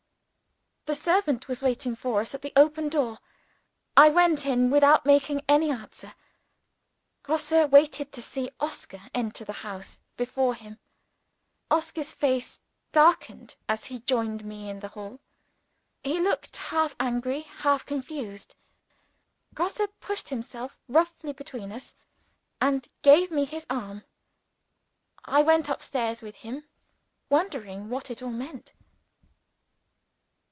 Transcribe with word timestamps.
The 0.87 0.95
servant 0.95 1.47
was 1.47 1.61
waiting 1.61 1.95
for 1.95 2.19
us 2.19 2.33
at 2.35 2.41
the 2.41 2.51
open 2.57 2.89
door. 2.89 3.19
I 3.95 4.09
went 4.09 4.45
an 4.45 4.69
without 4.71 5.05
making 5.05 5.41
any 5.47 5.69
answer. 5.71 6.15
Grosse 7.23 7.51
waited 7.51 8.11
to 8.11 8.21
see 8.21 8.49
Oscar 8.59 9.03
enter 9.13 9.45
the 9.45 9.53
house 9.63 10.01
before 10.17 10.53
him. 10.55 10.79
Oscar's 11.69 12.11
face 12.11 12.59
darkened 12.91 13.55
as 13.69 13.85
he 13.85 13.99
joined 14.01 14.43
me 14.43 14.69
in 14.69 14.79
the 14.81 14.89
hall. 14.89 15.21
He 16.03 16.19
looked 16.19 16.57
half 16.57 16.93
angry, 16.99 17.41
half 17.43 17.85
confused. 17.85 18.55
Grosse 19.53 19.79
pushed 20.01 20.27
himself 20.29 20.81
roughly 20.89 21.31
between 21.31 21.71
us, 21.71 21.95
and 22.59 22.89
gave 23.03 23.29
me 23.31 23.45
his 23.45 23.65
arm. 23.69 24.03
I 25.23 25.41
went 25.43 25.69
up 25.69 25.83
stairs 25.83 26.21
with 26.23 26.37
him, 26.37 26.67
wondering 27.29 27.87
what 27.87 28.09
it 28.11 28.21
all 28.23 28.31
meant. 28.33 28.73